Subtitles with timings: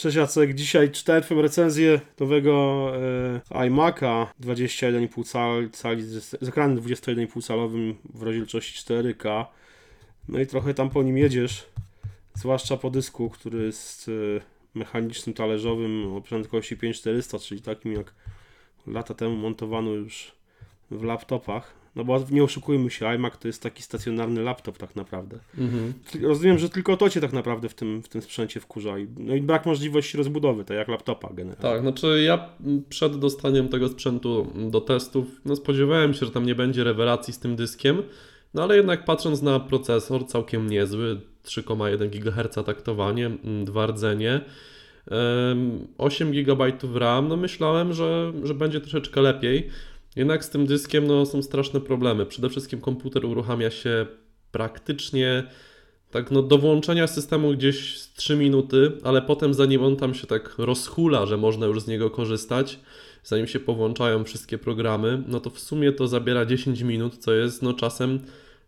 [0.00, 2.92] Cześć Jacek, dzisiaj czytałem recenzję nowego
[3.52, 9.44] e, iMac'a 21,5 cal, cali z, z ekranem 21,5 calowym w rozdzielczości 4K.
[10.28, 11.66] No i trochę tam po nim jedziesz,
[12.34, 14.40] zwłaszcza po dysku, który jest e,
[14.74, 18.14] mechanicznym talerzowym o prędkości 5400, czyli takim jak
[18.86, 20.32] lata temu montowano już
[20.90, 21.80] w laptopach.
[21.96, 25.38] No bo nie oszukujmy się, iMac to jest taki stacjonarny laptop tak naprawdę.
[25.58, 25.92] Mhm.
[26.22, 28.98] Rozumiem, że tylko to cię tak naprawdę w tym, w tym sprzęcie wkurza.
[28.98, 31.62] I- No i brak możliwości rozbudowy, tak jak laptopa generalnie.
[31.62, 32.48] Tak, znaczy ja
[32.88, 37.38] przed dostaniem tego sprzętu do testów, no spodziewałem się, że tam nie będzie rewelacji z
[37.38, 38.02] tym dyskiem,
[38.54, 44.40] no ale jednak patrząc na procesor, całkiem niezły, 3,1 GHz taktowanie, mm, dwa rdzenie,
[45.10, 49.68] em, 8 GB RAM, no myślałem, że, że będzie troszeczkę lepiej.
[50.16, 52.26] Jednak z tym dyskiem no, są straszne problemy.
[52.26, 54.06] Przede wszystkim komputer uruchamia się
[54.52, 55.44] praktycznie
[56.10, 60.26] tak no, do włączenia systemu gdzieś z 3 minuty, ale potem zanim on tam się
[60.26, 62.80] tak rozhula, że można już z niego korzystać,
[63.24, 67.62] zanim się powłączają wszystkie programy, no to w sumie to zabiera 10 minut, co jest
[67.62, 68.20] no czasem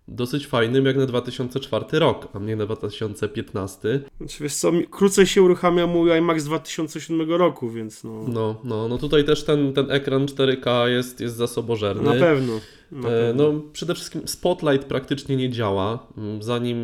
[0.09, 4.01] dosyć fajnym jak na 2004 rok, a nie na 2015.
[4.19, 8.89] Znaczy, wiesz co, krócej się uruchamia mój iMac z 2007 roku, więc no, No, no,
[8.89, 12.03] no tutaj też ten, ten ekran 4K jest, jest zasobożerny.
[12.03, 12.53] na pewno.
[12.93, 13.53] Na E, pewno.
[13.53, 16.07] No, przede wszystkim Spotlight praktycznie nie działa.
[16.19, 16.77] Mm, Zanim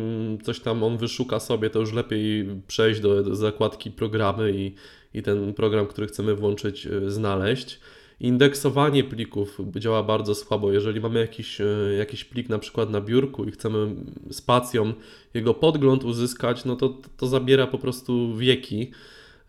[0.43, 4.75] coś tam on wyszuka sobie, to już lepiej przejść do, do zakładki programy i,
[5.13, 7.79] i ten program, który chcemy włączyć, e, znaleźć.
[8.19, 10.71] Indeksowanie plików działa bardzo słabo.
[10.71, 11.65] Jeżeli mamy jakiś, e,
[11.97, 13.95] jakiś plik na przykład na biurku i chcemy
[14.31, 14.93] spacją
[15.33, 18.91] jego podgląd uzyskać, no to to zabiera po prostu wieki.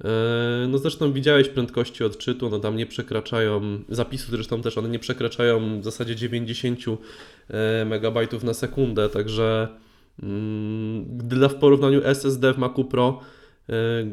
[0.04, 4.98] E, No zresztą widziałeś prędkości odczytu, no tam nie przekraczają, zapisu zresztą też one nie
[4.98, 6.80] przekraczają w zasadzie 90
[7.48, 9.68] e, megabajtów na sekundę, także
[10.22, 13.20] mm, dla w porównaniu SSD w Macu Pro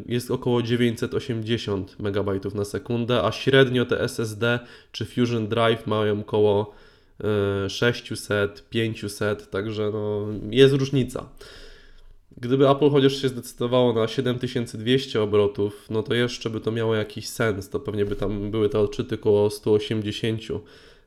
[0.05, 4.59] jest około 980 megabajtów na sekundę, a średnio te SSD
[4.91, 6.73] czy Fusion Drive mają około
[7.66, 11.30] e, 600, 500, także no, jest różnica.
[12.42, 17.30] Gdyby Apple chociaż się zdecydowało na 7200 obrotów, no to jeszcze by to miało jakiś
[17.30, 17.70] sens.
[17.70, 20.42] To pewnie by tam były te odczyty około 180.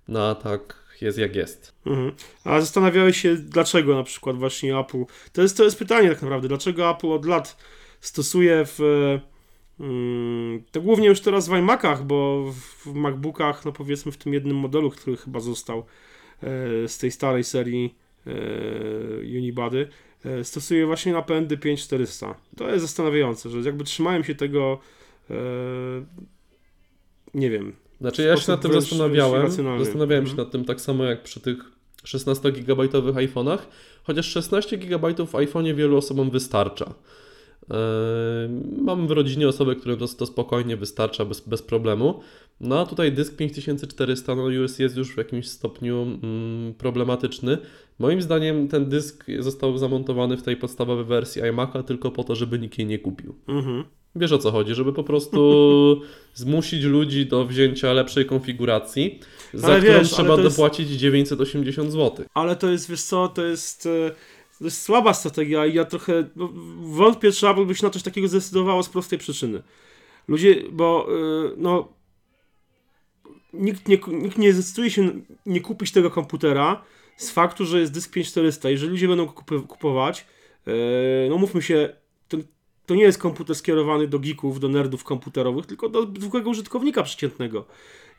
[0.08, 1.74] No a tak jest jak jest.
[1.86, 2.12] Mhm.
[2.44, 5.04] A zastanawiałeś się, dlaczego na przykład właśnie Apple.
[5.32, 7.56] To jest, to jest pytanie tak naprawdę, dlaczego Apple od lat
[8.00, 8.80] stosuje w.
[9.80, 14.56] mm, To głównie już teraz w iMacach, bo w MacBookach, no powiedzmy w tym jednym
[14.56, 15.84] modelu, który chyba został e,
[16.88, 17.94] z tej starej serii
[18.26, 18.30] e,
[19.38, 19.88] Unibody,
[20.24, 22.34] e, stosuje właśnie napędy 5400.
[22.56, 24.78] To jest zastanawiające, że jakby trzymają się tego.
[27.34, 29.50] Nie wiem, Znaczy ja się nad tym zastanawiałem.
[29.78, 30.36] Zastanawiałem się Mhm.
[30.46, 31.56] nad tym tak samo jak przy tych
[32.04, 33.58] 16-gigabajtowych iPhone'ach,
[34.02, 36.94] chociaż 16 GB w iPhone'ie wielu osobom wystarcza.
[37.70, 37.76] Eee,
[38.82, 42.20] Mam w rodzinie osobę, którym to, to spokojnie wystarcza bez, bez problemu.
[42.60, 47.58] No a tutaj dysk 5400 no już jest już w jakimś stopniu mm, problematyczny.
[47.98, 52.58] Moim zdaniem ten dysk został zamontowany w tej podstawowej wersji iMac'a tylko po to, żeby
[52.58, 53.34] nikt jej nie kupił.
[53.48, 53.84] Mhm.
[54.16, 56.00] Wiesz o co chodzi, żeby po prostu
[56.34, 59.20] zmusić ludzi do wzięcia lepszej konfiguracji,
[59.54, 62.24] za Ale którą wiesz, trzeba to jest- dopłacić 980 zł.
[62.34, 64.10] Ale to jest, wiesz co, to jest, e,
[64.60, 66.48] to jest słaba strategia i ja trochę no,
[66.80, 69.62] wątpię, czy Apple by się na coś takiego zdecydowało z prostej przyczyny.
[70.28, 71.88] Ludzie, bo e, no
[73.52, 75.10] nikt nie, nikt nie zdecyduje się
[75.46, 76.84] nie kupić tego komputera
[77.16, 78.70] z faktu, że jest dysk 5400.
[78.70, 80.26] Jeżeli ludzie będą kupy- kupować,
[80.66, 80.72] e,
[81.30, 81.96] no mówmy się,
[82.28, 82.36] to,
[82.86, 87.66] to nie jest komputer skierowany do geeków, do nerdów komputerowych, tylko do zwykłego użytkownika przeciętnego.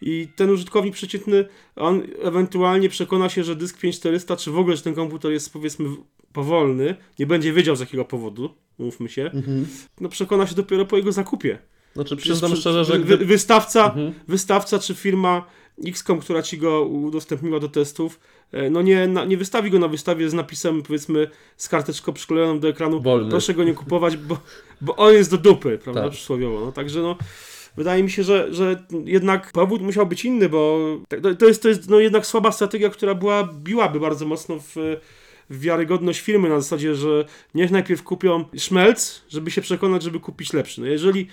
[0.01, 4.84] I ten użytkownik przeciętny, on ewentualnie przekona się, że dysk 5400, czy w ogóle, że
[4.84, 5.90] ten komputer jest powiedzmy
[6.34, 8.50] powolny, nie będzie wiedział z jakiego powodu,
[8.80, 9.31] mówmy się,
[10.02, 11.59] no przekona się dopiero po jego zakupie.
[11.96, 13.18] Znaczy przyznam szczerze, że gdy...
[13.18, 14.14] wystawca, Mhm.
[14.28, 15.46] wystawca czy firma
[15.88, 18.19] XCOM, która ci go udostępniła do testów,
[18.52, 21.28] e, no nie, na, nie wystawi go na wystawie z napisem, powiedzmy,
[21.58, 23.30] z karteczką przyklejoną do ekranu, Wolny.
[23.30, 24.38] proszę go nie kupować, bo,
[24.81, 26.12] bo on jest do dupy, prawda, Tak.
[26.12, 26.66] przysłowiowo.
[26.66, 27.16] No, także no,
[27.77, 30.80] wydaje mi się, że, że jednak powód musiał być inny, bo
[31.22, 34.98] to- to jest, to jest no, jednak słaba strategia, która była, biłaby bardzo mocno w,
[35.51, 37.25] w wiarygodność firmy na zasadzie, że
[37.56, 40.81] niech najpierw kupią szmelc, żeby się przekonać, żeby kupić lepszy.
[40.81, 41.27] No jeżeli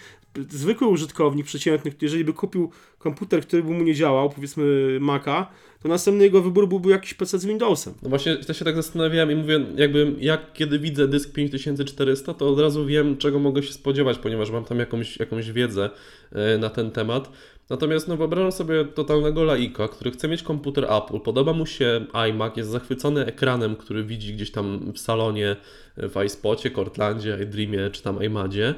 [0.51, 5.47] zwykły użytkownik przeciętny, jeżeli by kupił komputer, który by mu nie działał, powiedzmy Maca,
[5.83, 7.95] to następny jego wybór byłby jakiś PC z Windowsem.
[8.03, 12.49] No właśnie też się tak zastanawiałem i mówię, jakby jak kiedy widzę dysk 5400, to
[12.49, 15.91] od razu wiem, czego mogę się spodziewać, ponieważ mam tam jakąś, jakąś wiedzę
[16.33, 17.31] e, na ten temat.
[17.71, 22.57] Natomiast no wyobrażam sobie totalnego laika, który chce mieć komputer Apple, podoba mu się iMac,
[22.57, 25.57] jest zachwycony ekranem, który widzi gdzieś tam w salonie,
[25.97, 28.75] w iSpocie, Cortlandzie, iDreamie czy tam iMadzie.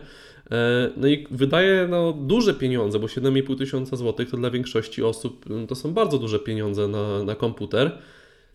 [0.50, 5.50] E, no i wydaje no, duże pieniądze, bo 7,5 tysiąca złotych to dla większości osób
[5.50, 7.98] mm, to są bardzo duże pieniądze na, na komputer.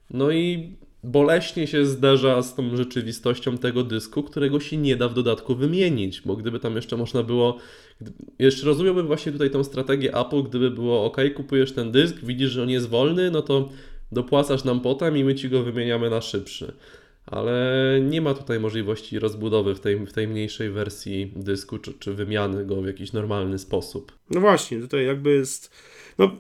[0.10, 5.14] No i boleśnie się zderza z tą rzeczywistością tego dysku, którego się nie da w
[5.14, 7.58] dodatku wymienić, bo gdyby tam jeszcze można było,
[8.40, 12.64] jeszcze rozumiałbym właśnie tutaj tą strategię Apple, gdyby było ok, kupujesz ten dysk, widzisz, że
[12.64, 13.70] on jest wolny, no to
[14.12, 16.74] dopłacasz nam potem i my ci go wymieniamy na szybszy.
[17.26, 22.14] Ale nie ma tutaj możliwości rozbudowy w tej, w tej mniejszej wersji dysku, czy, czy
[22.14, 24.12] wymiany go w jakiś normalny sposób.
[24.30, 25.72] No właśnie, tutaj jakby jest
[26.18, 26.32] no,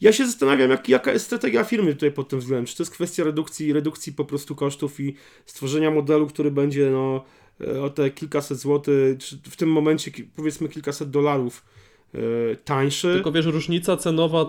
[0.00, 2.66] ja się zastanawiam, jak, jaka jest strategia firmy tutaj pod tym względem.
[2.66, 5.14] Czy to jest kwestia redukcji, redukcji po prostu kosztów i
[5.46, 7.24] stworzenia modelu, który będzie no,
[7.60, 11.64] e, o te kilkaset złotych, czy w tym momencie powiedzmy kilkaset dolarów
[12.14, 12.18] e,
[12.56, 13.12] tańszy.
[13.14, 14.46] Tylko wiesz, różnica cenowa,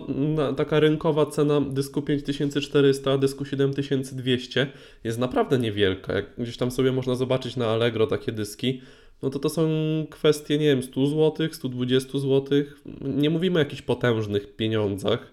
[0.57, 4.71] taka rynkowa cena dysku 5400, dysku 7200
[5.03, 6.13] jest naprawdę niewielka.
[6.13, 8.81] Jak gdzieś tam sobie można zobaczyć na Allegro takie dyski,
[9.23, 9.67] no to to są
[10.09, 12.63] kwestie, nie wiem, 100 zł, 120 zł.
[13.01, 15.31] Nie mówimy o jakichś potężnych pieniądzach.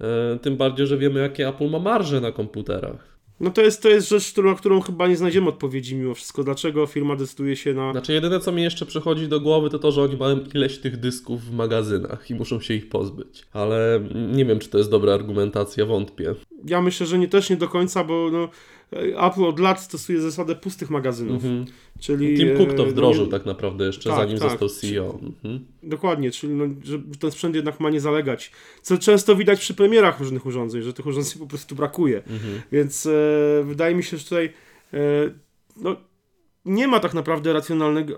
[0.00, 3.18] E, tym bardziej, że wiemy, jakie Apple ma marże na komputerach.
[3.40, 6.44] No to jest, to jest rzecz, na którą chyba nie znajdziemy odpowiedzi mimo wszystko.
[6.44, 7.92] Dlaczego firma decyduje się na...
[7.92, 10.96] Znaczy jedyne, co mi jeszcze przychodzi do głowy, to to, że oni mają ileś tych
[10.96, 13.46] dysków w magazynach i muszą się ich pozbyć.
[13.52, 14.00] Ale
[14.32, 16.34] nie wiem, czy to jest dobra argumentacja, wątpię.
[16.64, 18.48] Ja myślę, że nie, też nie do końca, bo no,
[19.26, 21.44] Apple od lat stosuje zasadę pustych magazynów.
[21.44, 21.64] Mhm.
[22.00, 24.50] Czyli, Tim Cook to e, wdrożył no, tak naprawdę jeszcze tak, zanim tak.
[24.50, 25.18] został CEO.
[25.22, 25.64] Mhm.
[25.82, 28.52] Dokładnie, czyli no, że ten sprzęt jednak ma nie zalegać.
[28.82, 32.16] Co często widać przy premierach różnych urządzeń, że tych urządzeń po prostu brakuje.
[32.16, 32.62] Mhm.
[32.72, 33.10] Więc e,
[33.64, 34.52] wydaje mi się, że tutaj
[34.92, 34.98] e,
[35.76, 35.96] no,
[36.68, 37.52] nie ma tak naprawdę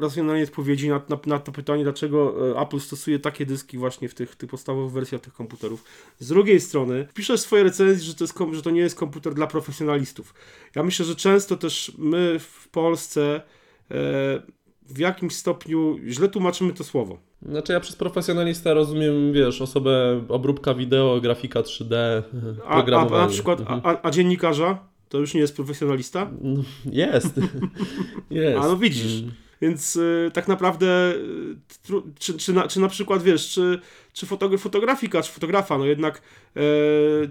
[0.00, 4.14] racjonalnej odpowiedzi na, na, na, to pytanie, dlaczego e, Apple stosuje takie dyski właśnie w
[4.14, 5.84] tych, tych podstawowych wersjach tych komputerów.
[6.18, 9.34] Z drugiej strony, piszesz w swojej recenzji, że to, jest, że to nie jest komputer
[9.34, 10.34] dla profesjonalistów.
[10.74, 13.42] Ja myślę, że często też my w Polsce
[13.90, 14.42] e,
[14.86, 17.18] w jakimś stopniu źle tłumaczymy to słowo.
[17.42, 22.22] Znaczy ja przez profesjonalista rozumiem, wiesz, osobę obróbka wideo, grafika 3D,
[22.68, 23.16] programowanie.
[23.16, 23.80] A, a, a na przykład, mhm.
[23.84, 24.89] a, a dziennikarza?
[25.10, 26.30] To już nie jest profesjonalista?
[26.40, 26.62] No,
[26.92, 27.40] jest.
[28.30, 28.58] jest.
[28.58, 29.20] A no widzisz.
[29.20, 29.32] Mm.
[29.62, 33.80] Więc y, tak naprawdę, y, czy, czy, na, czy na przykład wiesz, czy,
[34.12, 36.22] czy fotograf, fotografika, czy fotografa, no jednak,
[36.56, 36.60] y,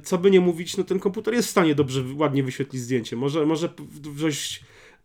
[0.04, 3.16] co by nie mówić, no ten komputer jest w stanie dobrze, ładnie wyświetlić zdjęcie.
[3.16, 3.70] Może, może
[4.20, 4.64] dość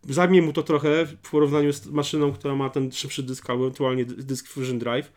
[0.09, 4.05] zajmie mu to trochę w porównaniu z maszyną, która ma ten szybszy dysk, albo ewentualnie
[4.05, 5.11] dysk Fusion Drive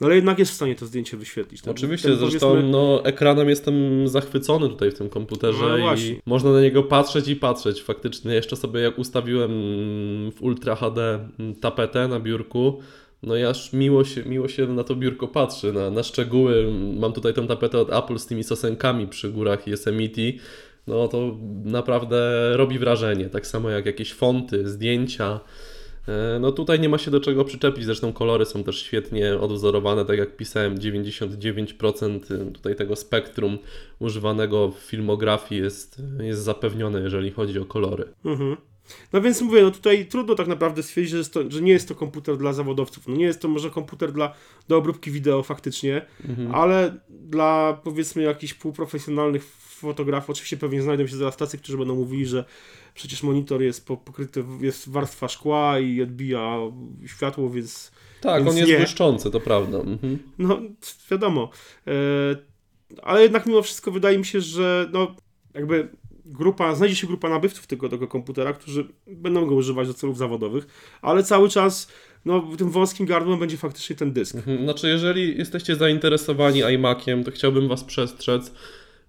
[0.00, 1.62] no ale jednak jest w stanie to zdjęcie wyświetlić.
[1.62, 2.70] Ten, Oczywiście, ten, zresztą powiedzmy...
[2.70, 7.36] no, ekranem jestem zachwycony tutaj w tym komputerze no, i można na niego patrzeć i
[7.36, 7.82] patrzeć.
[7.82, 9.50] Faktycznie jeszcze sobie jak ustawiłem
[10.36, 11.28] w Ultra HD
[11.60, 12.80] tapetę na biurku,
[13.22, 16.72] no ja aż miło się, miło się na to biurko patrzy, na, na szczegóły.
[16.96, 20.22] Mam tutaj tę tapetę od Apple z tymi sosenkami przy górach Yosemite.
[20.86, 23.28] No to naprawdę robi wrażenie.
[23.28, 25.40] Tak samo jak jakieś fonty, zdjęcia.
[26.08, 30.04] E, no tutaj nie ma się do czego przyczepić, zresztą kolory są też świetnie odwzorowane,
[30.04, 33.58] tak jak pisałem, 99% tutaj tego spektrum
[33.98, 38.04] używanego w filmografii jest, jest zapewnione, jeżeli chodzi o kolory.
[38.24, 38.56] Mhm.
[39.12, 41.94] No więc mówię, no tutaj trudno tak naprawdę stwierdzić, że, to, że, nie jest to
[41.94, 43.08] komputer dla zawodowców.
[43.08, 44.34] No nie jest to może komputer dla,
[44.68, 46.54] do obróbki wideo faktycznie, mhm.
[46.54, 49.44] ale dla powiedzmy jakichś półprofesjonalnych
[49.78, 52.44] fotografów, oczywiście pewnie znajdą się zaraz tacy, którzy będą mówili, że
[52.94, 56.58] przecież monitor jest pokryty, jest warstwa szkła i odbija
[57.06, 57.92] światło, więc.
[58.20, 58.78] Tak, więc on jest nie.
[58.78, 59.78] błyszczący, to prawda.
[59.78, 60.18] Mhm.
[60.38, 60.60] No,
[61.10, 61.50] wiadomo.
[61.86, 61.92] E,
[63.02, 65.16] ale jednak mimo wszystko wydaje mi się, że no,
[65.54, 65.88] jakby
[66.28, 70.66] grupa, znajdzie się grupa nabywców tego, tego komputera, którzy będą go używać do celów zawodowych,
[71.02, 71.92] ale cały czas
[72.24, 74.34] no, tym wąskim gardłem będzie faktycznie ten dysk.
[74.34, 74.64] Mhm.
[74.64, 78.52] Znaczy, jeżeli jesteście zainteresowani iMaciem, to chciałbym Was przestrzec,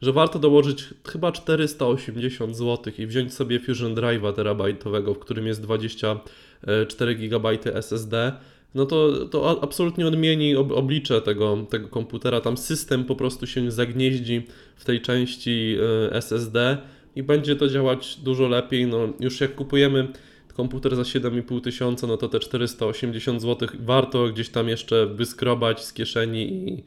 [0.02, 5.62] że warto dołożyć chyba 480 zł i wziąć sobie Fusion Drive'a terabajtowego, w którym jest
[5.62, 8.34] 24 GB SSD,
[8.76, 12.42] no to, to absolutnie odmieni oblicze tego, tego komputera.
[12.42, 15.78] Tam system po prostu się zagnieździ w tej części
[16.12, 16.78] e, SSD
[17.20, 18.88] i będzie to działać dużo lepiej.
[18.88, 20.08] No, już jak kupujemy
[20.54, 25.94] komputer za 7,5 tysiąca, no to te 480 zł warto gdzieś tam jeszcze wyskrobać z
[25.94, 26.84] kieszeni i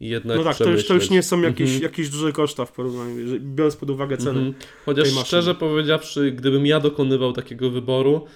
[0.00, 1.82] i jednak No tak, to już, to już nie są jakieś, -hmm.
[1.82, 4.40] jakieś duże koszta w porównaniu, biorąc pod uwagę ceny.
[4.40, 4.52] -hmm.
[4.86, 8.26] Chociaż szczerze powiedziawszy, gdybym ja dokonywał takiego wyboru,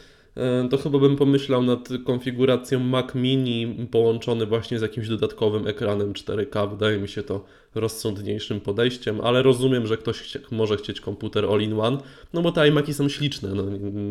[0.71, 6.71] to chyba bym pomyślał nad konfiguracją Mac Mini połączony właśnie z jakimś dodatkowym ekranem 4K.
[6.71, 7.45] Wydaje mi się to
[7.75, 11.99] rozsądniejszym podejściem, ale rozumiem, że ktoś chcie, może chcieć komputer all-in-one,
[12.33, 13.49] no bo te iMaki są śliczne.
[13.55, 13.65] No,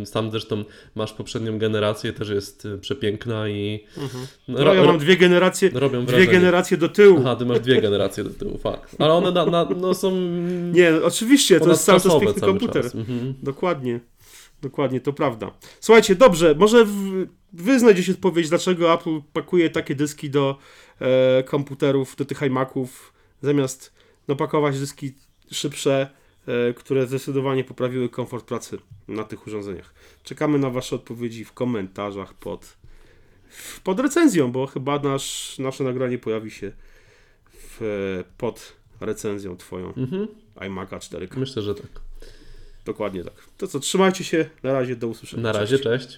[0.06, 0.64] sam zresztą
[0.96, 3.84] masz poprzednią generację, też jest e, przepiękna i...
[3.98, 4.28] Mhm.
[4.48, 7.18] No, no ja mam dwie generacje, robią dwie generacje do tyłu.
[7.20, 8.96] Aha, ty masz dwie generacje do tyłu, fakt.
[9.00, 10.12] Ale one na, na, no, są...
[10.72, 12.86] Nie, oczywiście, to jest cały czas piękny komputer.
[12.86, 13.34] Mhm.
[13.44, 14.00] Dokładnie.
[14.62, 15.51] Dokładnie, to prawda.
[15.80, 20.58] Słuchajcie, dobrze, może w, wy znajdziecie odpowiedź, dlaczego Apple pakuje takie dyski do
[21.00, 23.94] e, komputerów, do tych iMaców, zamiast
[24.28, 25.13] napakować dyski
[25.51, 26.10] szybsze,
[26.48, 29.94] e, które zdecydowanie poprawiły komfort pracy na tych urządzeniach.
[30.24, 32.78] Czekamy na wasze odpowiedzi w komentarzach pod,
[33.84, 36.72] pod recenzją, bo chyba nasz, nasze nagranie pojawi się
[37.54, 40.28] w, pod recenzją twoją Mhm.
[40.56, 41.38] iMac'a 4K.
[41.38, 42.09] Myślę, że tak.
[42.86, 43.34] Dokładnie tak.
[43.58, 45.44] To co, trzymajcie się, na razie, do usłyszenia.
[45.44, 45.84] Na razie, Cześć.
[45.84, 46.18] cześć.